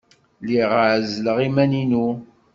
[0.43, 2.07] Lliɣ ɛezzleɣ iman-inu.